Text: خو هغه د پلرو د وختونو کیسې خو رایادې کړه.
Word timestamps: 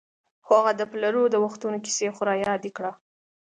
خو 0.45 0.51
هغه 0.59 0.71
د 0.75 0.81
پلرو 0.91 1.23
د 1.29 1.35
وختونو 1.45 1.77
کیسې 1.85 2.07
خو 2.15 2.21
رایادې 2.31 2.71
کړه. 2.77 2.91